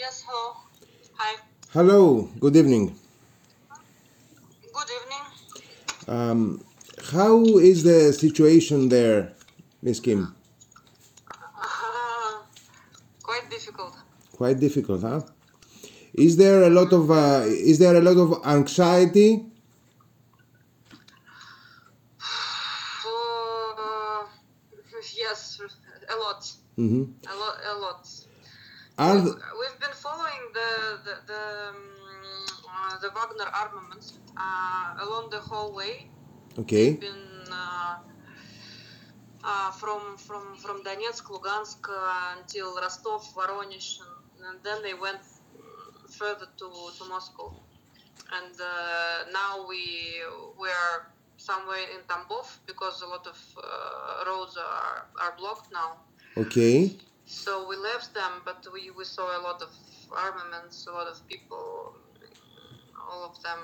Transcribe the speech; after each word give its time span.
Yes, 0.00 0.24
hello. 0.26 0.56
Hi. 1.18 1.36
Hello, 1.74 2.30
good 2.40 2.56
evening. 2.56 2.96
Good 4.72 4.90
evening. 4.96 5.24
Um, 6.08 6.64
how 7.12 7.44
is 7.58 7.82
the 7.84 8.10
situation 8.14 8.88
there, 8.88 9.34
Miss 9.82 10.00
Kim? 10.00 10.34
Uh, 11.30 12.38
quite 13.22 13.50
difficult. 13.50 13.94
Quite 14.32 14.58
difficult, 14.58 15.02
huh? 15.02 15.20
Is 16.14 16.38
there 16.38 16.62
a 16.62 16.70
lot 16.70 16.94
of 16.94 17.10
uh, 17.10 17.44
is 17.44 17.78
there 17.78 17.94
a 17.94 18.00
lot 18.00 18.16
of 18.16 18.40
anxiety? 18.46 19.44
Uh, 23.04 24.24
yes, 25.14 25.60
a 26.08 26.16
lot. 26.16 26.50
hmm 26.76 27.04
A 27.28 27.36
lot. 27.36 27.56
A 27.66 27.78
lot. 27.78 28.29
Are 29.00 29.14
We've, 29.14 29.24
we've 29.24 29.80
been 29.80 29.96
following 30.06 30.42
the 30.52 30.70
the 31.06 31.14
the, 31.30 31.42
um, 31.72 31.76
uh, 32.68 32.98
the 33.00 33.08
Wagner 33.16 33.48
armaments 33.62 34.18
uh, 34.36 35.04
along 35.04 35.30
the 35.30 35.40
whole 35.40 35.72
way. 35.74 36.10
okay? 36.58 36.92
Been 36.92 37.24
uh, 37.50 37.96
uh, 39.42 39.70
from 39.80 40.18
from 40.18 40.54
from 40.62 40.84
Donetsk, 40.84 41.24
Lugansk 41.32 41.80
uh, 41.88 42.36
until 42.36 42.76
Rostov, 42.76 43.24
Voronezh, 43.34 44.00
and, 44.04 44.44
and 44.48 44.56
then 44.62 44.82
they 44.82 44.92
went 44.92 45.24
further 46.10 46.48
to, 46.58 46.68
to 46.98 47.04
Moscow. 47.08 47.56
And 48.36 48.54
uh, 48.60 49.32
now 49.32 49.66
we 49.66 50.20
we 50.60 50.68
are 50.68 51.08
somewhere 51.38 51.86
in 51.94 52.00
Tambov 52.04 52.46
because 52.66 53.00
a 53.00 53.06
lot 53.06 53.26
of 53.26 53.38
uh, 53.56 54.28
roads 54.28 54.58
are, 54.58 55.08
are 55.22 55.34
blocked 55.38 55.72
now. 55.72 55.90
Okay. 56.36 56.98
So 57.30 57.66
we 57.68 57.76
left 57.76 58.12
them, 58.12 58.42
but 58.44 58.66
we, 58.72 58.90
we 58.90 59.04
saw 59.04 59.40
a 59.40 59.40
lot 59.40 59.62
of 59.62 59.70
armaments, 60.10 60.86
a 60.88 60.92
lot 60.92 61.06
of 61.06 61.26
people, 61.28 61.94
all 63.08 63.24
of 63.24 63.40
them 63.42 63.60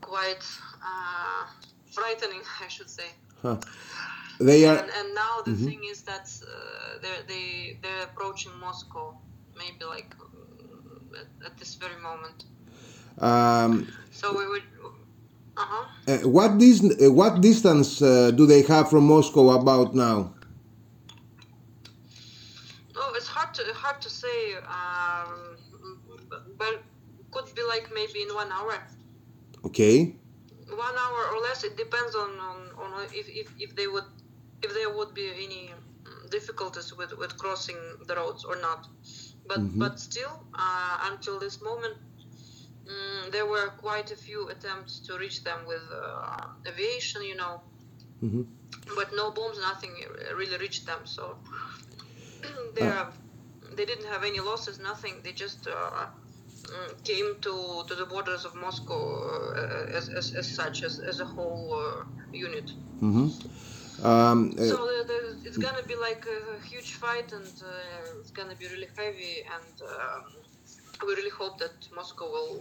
quite 0.00 0.44
uh, 0.84 1.46
frightening, 1.90 2.40
I 2.64 2.68
should 2.68 2.88
say. 2.88 3.10
Huh. 3.42 3.56
They 4.38 4.64
are 4.66 4.76
And, 4.76 4.90
and 4.90 5.14
now 5.14 5.42
the 5.44 5.54
thing 5.54 5.80
is 5.90 6.02
that 6.02 6.30
uh, 6.42 6.98
they're, 7.02 7.24
they, 7.26 7.78
they're 7.82 8.04
approaching 8.04 8.52
Moscow, 8.60 9.18
maybe 9.58 9.84
like 9.84 10.14
at, 11.18 11.46
at 11.46 11.58
this 11.58 11.74
very 11.74 12.00
moment. 12.00 12.44
um, 13.18 13.88
So 14.12 14.38
we 14.38 14.46
would. 14.46 14.62
Uh-huh. 15.56 15.86
uh, 16.08 16.28
what 16.28 16.56
dis- 16.58 16.80
uh, 17.02 17.12
what 17.12 17.40
distance 17.42 18.00
uh, 18.00 18.30
do 18.30 18.46
they 18.46 18.62
have 18.62 18.88
from 18.88 19.04
Moscow 19.04 19.50
about 19.50 19.94
now? 19.94 20.32
Oh, 22.96 23.12
it's 23.16 23.28
hard 24.00 24.02
to 24.02 24.10
say, 24.10 24.54
um, 24.68 25.56
but 26.58 26.82
could 27.30 27.54
be 27.54 27.62
like 27.62 27.90
maybe 27.94 28.22
in 28.22 28.34
one 28.34 28.50
hour. 28.52 28.74
Okay. 29.64 30.16
one 30.68 30.96
hour 30.96 31.22
or 31.34 31.40
less 31.42 31.64
it 31.64 31.76
depends 31.76 32.14
on, 32.14 32.30
on, 32.38 32.58
on 32.82 33.04
if, 33.12 33.28
if, 33.28 33.52
if 33.58 33.76
they 33.76 33.86
would 33.86 34.04
if 34.62 34.72
there 34.74 34.90
would 34.96 35.14
be 35.14 35.28
any 35.36 35.70
difficulties 36.30 36.94
with, 36.96 37.16
with 37.18 37.36
crossing 37.38 37.76
the 38.06 38.14
roads 38.14 38.44
or 38.44 38.56
not 38.60 38.86
but 39.48 39.60
but 39.78 39.98
still 39.98 40.44
uh, 40.54 40.98
until 41.12 41.38
this 41.40 41.60
moment 41.62 41.94
mm, 42.86 43.32
there 43.32 43.46
were 43.46 43.68
quite 43.78 44.10
a 44.12 44.16
few 44.16 44.48
attempts 44.48 45.00
to 45.06 45.18
reach 45.18 45.44
them 45.44 45.58
with 45.66 45.82
uh, 45.92 46.46
aviation 46.68 47.22
you 47.22 47.36
know 47.36 47.60
Mhm. 48.22 48.44
but 48.96 49.08
no 49.14 49.30
bombs 49.30 49.58
nothing 49.60 49.92
really 50.36 50.58
reached 50.58 50.86
them 50.86 51.00
so 51.04 51.36
they 52.74 52.86
are 52.86 53.12
they 53.76 53.84
didn't 53.84 54.06
have 54.06 54.24
any 54.24 54.40
losses 54.40 54.78
nothing 54.78 55.14
they 55.24 55.32
just 55.32 55.66
uh, 55.66 56.06
mm, 56.64 57.04
came 57.04 57.28
to, 57.40 57.54
to 57.88 57.94
the 57.94 58.06
borders 58.06 58.44
of 58.44 58.54
Moscow 58.54 59.00
uh, 59.56 59.96
as, 59.98 60.08
as, 60.08 60.34
as 60.34 60.46
such, 60.46 60.82
as, 60.82 60.98
as 61.00 61.20
a 61.20 61.24
whole 61.24 61.68
uh, 61.74 62.04
unit. 62.32 62.70
hmm 63.00 63.28
Um, 64.02 64.38
uh, 64.58 64.64
So 64.72 64.76
the, 64.90 64.98
the, 65.10 65.18
it's 65.46 65.58
gonna 65.66 65.86
be 65.92 65.96
like 66.08 66.24
a, 66.36 66.38
huge 66.72 66.90
fight, 67.02 67.28
and 67.38 67.54
uh, 67.72 68.20
it's 68.20 68.32
gonna 68.38 68.56
be 68.62 68.66
really 68.74 68.90
heavy. 69.00 69.36
And 69.56 69.74
um, 69.94 70.24
we 71.06 71.10
really 71.20 71.34
hope 71.40 71.58
that 71.64 71.76
Moscow 71.98 72.26
will 72.36 72.54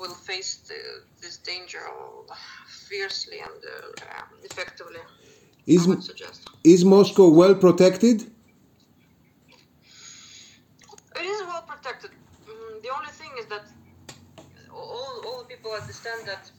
will 0.00 0.16
face 0.30 0.52
the, 0.68 0.80
this 1.22 1.36
danger 1.38 1.82
fiercely 2.88 3.38
and 3.48 3.60
uh, 3.74 4.22
effectively. 4.48 5.00
is 5.66 5.84
I 5.84 5.88
would 5.90 6.02
suggest. 6.04 6.40
is 6.72 6.84
Moscow 6.84 7.28
well 7.40 7.54
protected? 7.54 8.18
It 11.20 11.26
is 11.34 11.40
well 11.50 11.64
protected. 11.72 12.10
Mm, 12.48 12.82
the 12.82 12.90
only 12.96 13.12
thing 13.20 13.32
is 13.40 13.46
that 13.46 13.64
all, 14.70 15.14
all 15.26 15.42
the 15.48 15.55
people 15.66 15.80
understand 15.80 16.26
that 16.26 16.50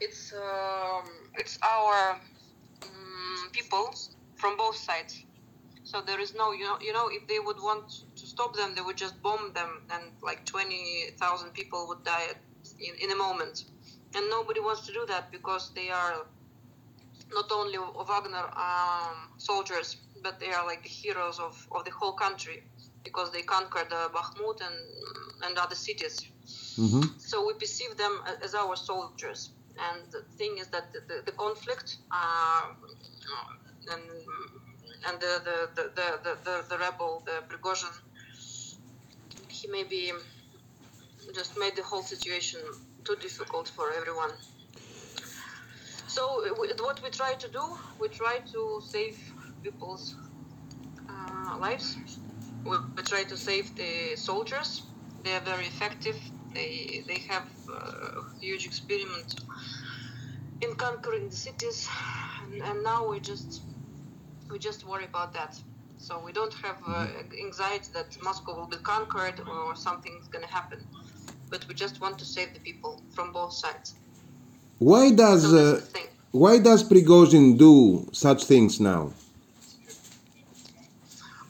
it's 0.00 0.32
um, 0.32 1.04
it's 1.34 1.58
our 1.62 2.20
um, 2.82 3.48
people 3.52 3.94
from 4.34 4.56
both 4.56 4.76
sides. 4.76 5.24
So 5.84 6.00
there 6.00 6.20
is 6.20 6.34
no, 6.34 6.52
you 6.52 6.64
know, 6.64 6.78
you 6.80 6.92
know, 6.92 7.08
if 7.08 7.28
they 7.28 7.38
would 7.38 7.58
want 7.58 7.88
to 8.16 8.26
stop 8.26 8.56
them, 8.56 8.74
they 8.74 8.82
would 8.82 8.96
just 8.96 9.22
bomb 9.22 9.52
them, 9.54 9.82
and 9.90 10.02
like 10.22 10.44
twenty 10.44 11.10
thousand 11.20 11.52
people 11.52 11.86
would 11.88 12.02
die 12.04 12.26
in, 12.80 12.94
in 13.00 13.10
a 13.12 13.16
moment. 13.16 13.64
And 14.14 14.28
nobody 14.30 14.60
wants 14.60 14.86
to 14.86 14.92
do 14.92 15.04
that 15.08 15.30
because 15.30 15.72
they 15.74 15.90
are 15.90 16.26
not 17.32 17.50
only 17.52 17.78
Wagner 17.78 18.46
um, 18.56 19.16
soldiers, 19.36 19.98
but 20.22 20.40
they 20.40 20.50
are 20.50 20.66
like 20.66 20.82
the 20.82 20.88
heroes 20.88 21.38
of, 21.38 21.54
of 21.72 21.84
the 21.84 21.90
whole 21.90 22.12
country 22.12 22.62
because 23.04 23.30
they 23.30 23.42
conquered 23.42 23.92
uh, 23.92 24.08
Bakhmut 24.08 24.60
and, 24.66 24.76
and 25.44 25.58
other 25.58 25.74
cities. 25.74 26.18
Hmm 26.76 27.02
So 27.18 27.46
we 27.46 27.54
perceive 27.54 27.96
them 27.96 28.20
as 28.44 28.54
our 28.54 28.76
soldiers. 28.76 29.50
And 29.78 30.10
the 30.12 30.22
thing 30.38 30.56
is 30.58 30.68
that 30.68 30.92
the, 30.92 31.00
the, 31.08 31.22
the 31.26 31.32
conflict 31.32 31.96
uh, 32.10 32.62
and, 33.92 34.02
and 35.08 35.20
the, 35.20 35.32
the, 35.44 35.56
the, 35.76 35.82
the, 35.96 36.08
the, 36.24 36.34
the, 36.44 36.64
the 36.70 36.78
rebel, 36.78 37.22
the 37.26 37.42
Prigozhin, 37.48 37.92
he 39.50 39.68
maybe 39.68 40.12
just 41.34 41.58
made 41.58 41.76
the 41.76 41.82
whole 41.82 42.02
situation 42.02 42.60
too 43.04 43.16
difficult 43.16 43.68
for 43.68 43.92
everyone. 43.92 44.30
So 46.08 46.22
what 46.80 47.02
we 47.02 47.10
try 47.10 47.34
to 47.34 47.48
do, 47.48 47.64
we 48.00 48.08
try 48.08 48.38
to 48.52 48.80
save 48.86 49.16
people's 49.62 50.14
uh, 51.08 51.58
lives. 51.60 51.96
We, 52.64 52.76
we 52.96 53.02
try 53.02 53.24
to 53.24 53.36
save 53.36 53.74
the 53.76 54.16
soldiers. 54.16 54.82
They 55.24 55.34
are 55.34 55.40
very 55.40 55.66
effective. 55.66 56.16
They 56.56 57.04
they 57.06 57.20
have 57.32 57.48
uh, 57.70 58.22
huge 58.40 58.64
experience 58.64 59.36
in 60.64 60.70
conquering 60.76 61.28
the 61.28 61.36
cities, 61.36 61.78
and, 62.42 62.62
and 62.68 62.82
now 62.82 63.00
we 63.10 63.20
just 63.20 63.60
we 64.50 64.58
just 64.58 64.80
worry 64.90 65.04
about 65.12 65.34
that. 65.34 65.52
So 65.98 66.12
we 66.24 66.32
don't 66.32 66.54
have 66.64 66.78
uh, 66.88 67.06
anxiety 67.46 67.90
that 67.98 68.16
Moscow 68.22 68.52
will 68.58 68.72
be 68.76 68.80
conquered 68.92 69.38
or 69.40 69.76
something's 69.76 70.28
going 70.28 70.44
to 70.48 70.52
happen, 70.58 70.78
but 71.50 71.66
we 71.68 71.74
just 71.74 72.00
want 72.00 72.18
to 72.20 72.24
save 72.24 72.54
the 72.54 72.60
people 72.60 73.02
from 73.14 73.32
both 73.32 73.52
sides. 73.52 73.94
Why 74.78 75.10
does 75.10 75.42
So 75.42 75.58
uh, 75.58 75.80
why 76.32 76.58
does 76.58 76.82
Prigozhin 76.84 77.58
do 77.58 77.74
such 78.12 78.44
things 78.44 78.80
now? 78.80 79.12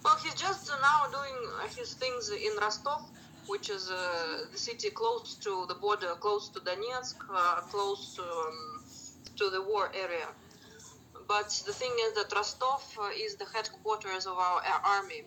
Well, 0.05 0.17
he's 0.23 0.35
just 0.35 0.71
uh, 0.71 0.75
now 0.91 1.01
doing 1.19 1.39
uh, 1.63 1.69
his 1.79 1.95
things 1.95 2.31
in 2.31 2.53
Rostov, 2.61 3.03
which 3.67 3.77
is 3.77 3.91
uh, 3.91 4.45
the 4.53 4.59
city 4.59 4.91
close 4.91 5.35
to 5.35 5.65
the 5.69 5.75
border, 5.75 6.15
close 6.21 6.49
to 6.51 6.61
Donetsk, 6.61 7.17
uh, 7.33 7.61
close 7.63 8.15
to, 8.15 8.23
um, 8.23 8.85
to 9.37 9.51
the 9.51 9.61
war 9.63 9.91
area. 9.95 10.29
But 11.27 11.49
the 11.67 11.73
thing 11.73 11.93
is 12.07 12.13
that 12.15 12.33
Rostov 12.35 12.85
uh, 13.01 13.09
is 13.17 13.35
the 13.37 13.47
headquarters 13.53 14.27
of 14.27 14.39
our 14.39 14.63
army. 14.85 15.25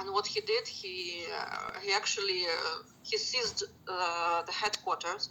And 0.00 0.12
what 0.12 0.26
he 0.26 0.40
did, 0.40 0.66
he 0.66 1.26
uh, 1.32 1.78
he 1.80 1.92
actually 1.92 2.42
uh, 2.44 2.82
he 3.04 3.16
seized 3.16 3.62
uh, 3.86 4.42
the 4.42 4.52
headquarters 4.52 5.28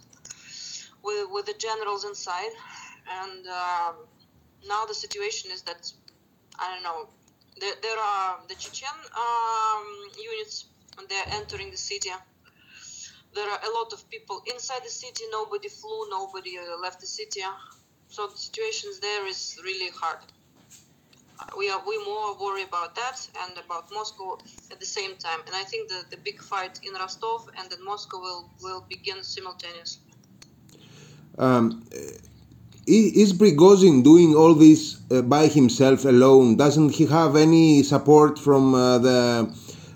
with 1.02 1.28
with 1.30 1.44
the 1.44 1.54
generals 1.58 2.04
inside, 2.06 2.54
and 3.20 3.46
um, 3.46 3.94
now 4.66 4.86
the 4.86 4.94
situation 4.94 5.50
is 5.50 5.60
that 5.62 5.92
I 6.58 6.72
don't 6.72 6.82
know 6.82 7.10
there, 7.60 7.74
there 7.82 7.98
are 7.98 8.40
the 8.48 8.54
Chechen 8.54 8.98
um, 9.14 9.86
units, 10.18 10.64
and 10.98 11.08
they're 11.08 11.30
entering 11.40 11.70
the 11.70 11.76
city. 11.76 12.10
There 13.34 13.50
are 13.50 13.60
a 13.68 13.72
lot 13.78 13.92
of 13.92 14.08
people 14.10 14.42
inside 14.52 14.82
the 14.84 14.90
city. 14.90 15.24
Nobody 15.32 15.68
flew. 15.68 16.08
Nobody 16.10 16.58
uh, 16.58 16.80
left 16.80 17.00
the 17.00 17.06
city. 17.06 17.42
So 18.08 18.28
the 18.28 18.36
situations 18.36 19.00
there 19.00 19.26
is 19.26 19.58
really 19.64 19.90
hard. 19.90 20.18
Uh, 21.40 21.46
We 21.58 21.68
are 21.70 21.82
we 21.86 21.96
more 22.04 22.38
worry 22.38 22.62
about 22.62 22.94
that 22.94 23.18
and 23.42 23.52
about 23.64 23.84
Moscow 23.92 24.38
at 24.70 24.78
the 24.78 24.86
same 24.86 25.16
time. 25.16 25.40
And 25.46 25.54
I 25.56 25.64
think 25.64 25.88
that 25.88 26.04
the 26.12 26.18
big 26.28 26.40
fight 26.40 26.78
in 26.86 26.92
Rostov 26.94 27.48
and 27.58 27.72
in 27.72 27.84
Moscow 27.84 28.18
will, 28.26 28.50
will 28.62 28.82
begin 28.88 29.24
simultaneously. 29.24 30.02
Um, 31.36 31.82
is 32.86 33.32
Prigozhin 33.32 34.04
doing 34.04 34.36
all 34.36 34.54
this 34.54 34.98
uh, 35.10 35.22
by 35.22 35.46
himself 35.48 36.04
alone? 36.04 36.56
Doesn't 36.56 36.90
he 36.90 37.06
have 37.06 37.34
any 37.34 37.82
support 37.82 38.38
from 38.38 38.74
uh, 38.74 38.98
the 38.98 39.48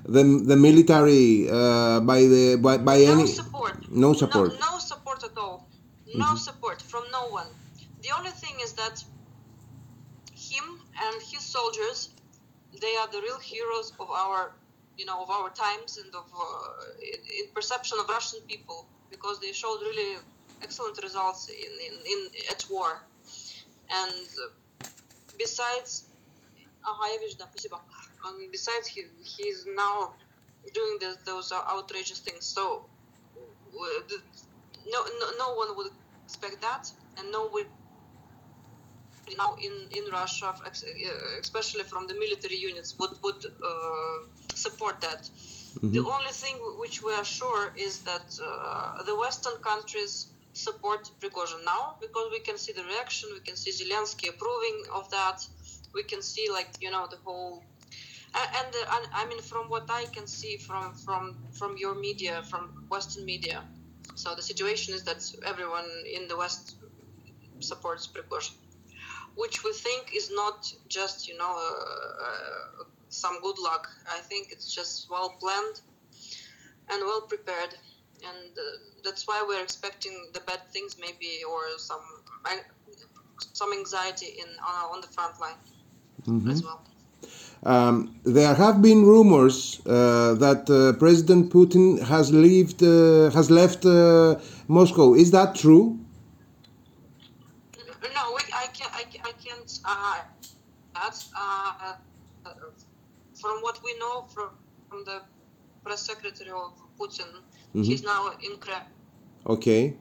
the 0.07 0.23
the 0.23 0.55
military 0.55 1.49
uh, 1.49 1.99
by 2.01 2.21
the 2.21 2.57
by, 2.61 2.77
by 2.77 2.97
no 2.97 3.11
any 3.13 3.27
support. 3.27 3.75
no 3.89 4.13
support. 4.13 4.51
No, 4.59 4.71
no 4.71 4.77
support 4.79 5.23
at 5.23 5.37
all. 5.37 5.67
No 6.15 6.35
support 6.35 6.81
from 6.81 7.03
no 7.11 7.27
one. 7.29 7.47
The 8.01 8.11
only 8.17 8.31
thing 8.31 8.55
is 8.61 8.73
that 8.73 9.03
him 10.35 10.79
and 11.01 11.21
his 11.23 11.41
soldiers, 11.41 12.09
they 12.79 12.95
are 12.99 13.07
the 13.07 13.21
real 13.21 13.39
heroes 13.39 13.93
of 13.99 14.11
our, 14.11 14.51
you 14.97 15.05
know, 15.05 15.23
of 15.23 15.29
our 15.29 15.49
times 15.49 15.97
and 15.97 16.13
of 16.13 16.27
uh, 16.35 17.01
in, 17.01 17.19
in 17.39 17.45
perception 17.53 17.97
of 17.99 18.09
Russian 18.09 18.41
people 18.41 18.85
because 19.09 19.39
they 19.39 19.51
showed 19.53 19.79
really 19.81 20.17
excellent 20.61 21.01
results 21.01 21.47
in 21.49 21.73
in, 21.87 21.93
in 22.11 22.19
at 22.51 22.65
war. 22.69 23.01
And 23.89 24.27
uh, 24.43 24.87
besides, 25.37 26.05
ага, 26.83 27.07
я 27.13 27.19
вижу, 27.19 27.37
да, 27.37 27.47
спасибо. 27.51 27.81
um, 28.24 28.48
besides, 28.50 28.86
he 28.88 29.02
he's 29.36 29.64
now 29.66 30.12
doing 30.74 30.96
this, 31.00 31.16
those 31.24 31.52
outrageous 31.52 32.20
things. 32.20 32.44
So 32.46 32.88
the- 34.08 34.22
no, 34.92 35.00
no, 35.20 35.26
no 35.38 35.54
one 35.54 35.76
would 35.76 35.92
expect 36.24 36.60
that, 36.62 36.84
and 37.18 37.30
no 37.30 37.48
one 37.48 37.64
now 39.36 39.54
in 39.62 39.74
in 39.98 40.04
Russia, 40.12 40.46
uh, 40.48 40.70
especially 41.40 41.84
from 41.84 42.06
the 42.06 42.14
military 42.14 42.56
units, 42.56 42.94
would 42.98 43.14
would 43.22 43.42
uh, 43.70 44.18
support 44.54 45.00
that. 45.00 45.28
The 45.82 46.00
only 46.00 46.32
thing 46.32 46.56
which 46.80 47.02
we 47.02 47.12
are 47.14 47.24
sure 47.24 47.72
is 47.76 48.02
that 48.10 48.28
uh, 48.42 49.02
the 49.04 49.16
Western 49.16 49.58
countries 49.62 50.32
support 50.52 51.10
Prigozhin 51.20 51.64
now 51.64 51.96
because 52.00 52.26
we 52.32 52.40
can 52.40 52.58
see 52.58 52.72
the 52.72 52.84
reaction, 52.84 53.28
we 53.32 53.40
can 53.40 53.56
see 53.56 53.70
Zelensky 53.70 54.28
approving 54.28 54.78
of 54.94 55.08
that, 55.10 55.38
we 55.94 56.02
can 56.04 56.22
see 56.22 56.46
like 56.50 56.70
you 56.80 56.90
know 56.90 57.06
the 57.10 57.18
whole 57.24 57.62
and 58.58 58.74
uh, 58.74 59.06
I 59.14 59.26
mean 59.28 59.40
from 59.42 59.68
what 59.68 59.86
I 59.90 60.06
can 60.12 60.26
see 60.26 60.56
from 60.58 60.94
from 60.94 61.34
from 61.52 61.76
your 61.78 61.94
media, 61.94 62.42
from 62.50 62.70
Western 62.88 63.24
media. 63.24 63.62
So 64.14 64.34
the 64.34 64.42
situation 64.42 64.94
is 64.94 65.02
that 65.04 65.22
everyone 65.46 65.88
in 66.12 66.28
the 66.28 66.36
West 66.36 66.76
supports 67.60 68.06
Prigozhin, 68.06 68.56
which 69.36 69.64
we 69.64 69.72
think 69.72 70.12
is 70.14 70.30
not 70.32 70.72
just 70.88 71.28
you 71.28 71.36
know 71.38 71.54
uh, 71.56 72.24
uh, 72.26 72.84
some 73.08 73.40
good 73.42 73.58
luck. 73.58 73.88
I 74.10 74.18
think 74.20 74.52
it's 74.52 74.72
just 74.74 75.10
well 75.10 75.30
planned 75.40 75.80
and 76.90 77.02
well 77.02 77.22
prepared, 77.22 77.74
and 78.24 78.50
uh, 78.58 78.62
that's 79.04 79.26
why 79.26 79.44
we're 79.46 79.62
expecting 79.62 80.30
the 80.34 80.40
bad 80.40 80.60
things 80.72 80.96
maybe 81.00 81.42
or 81.50 81.62
some 81.78 82.02
some 83.52 83.72
anxiety 83.72 84.26
in 84.42 84.48
uh, 84.66 84.86
on 84.92 85.00
the 85.00 85.08
front 85.08 85.38
line 85.40 85.58
as 86.50 86.62
well. 86.62 86.82
Um, 87.64 88.14
there 88.24 88.54
have 88.54 88.80
been 88.82 89.04
rumors 89.04 89.80
uh, 89.86 90.34
that 90.34 90.70
uh, 90.70 90.98
President 90.98 91.50
Putin 91.52 92.00
has 92.02 92.32
left 92.32 92.82
uh, 92.82 93.30
has 93.30 93.50
left 93.50 93.84
uh, 93.84 94.36
Moscow. 94.68 95.14
Is 95.14 95.30
that 95.32 95.54
true? 95.56 95.98
No, 98.14 98.38
I 98.54 98.66
can't. 98.72 98.92
I, 98.94 99.04
I 99.28 99.32
can't. 99.44 99.78
Uh, 99.84 100.20
that's 100.94 101.30
uh, 101.36 101.94
uh, 102.46 102.50
from 103.40 103.60
what 103.62 103.80
we 103.84 103.98
know 103.98 104.22
from 104.34 104.50
from 104.88 105.04
the 105.04 105.22
press 105.84 106.00
secretary 106.02 106.50
of 106.50 106.72
Putin. 106.98 107.26
He's 107.74 108.02
now 108.02 108.32
in 108.42 108.56
Kremlin 108.58 108.92
Okay. 109.46 109.94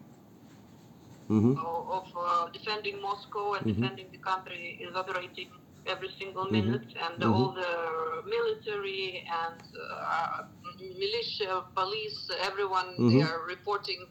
hmm 1.28 1.52
of 1.52 1.90
of, 1.98 2.08
uh, 2.16 2.50
defending 2.50 3.02
Moscow 3.02 3.54
and 3.54 3.66
defending 3.68 4.08
the 4.12 4.18
country 4.18 4.78
is 4.82 4.96
operating 4.96 5.50
every 5.88 6.10
single 6.20 6.46
minute, 6.46 6.88
and 7.06 7.24
all 7.24 7.52
the 7.54 7.72
military 8.26 9.24
and 9.44 9.62
uh, 9.92 10.44
militia, 10.80 11.64
police, 11.76 12.30
everyone 12.42 13.04
they 13.08 13.22
are 13.22 13.46
reporting 13.48 14.08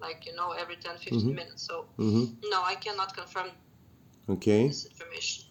like 0.00 0.26
you 0.26 0.34
know 0.36 0.52
every 0.52 0.76
10 0.76 0.96
15 0.98 1.34
minutes. 1.34 1.62
So 1.66 1.86
hmm 1.96 2.24
no 2.50 2.62
i 2.64 2.74
cannot 2.74 3.14
confirm 3.14 3.48
Okay. 4.28 4.68
this 4.68 4.86
information 4.86 5.44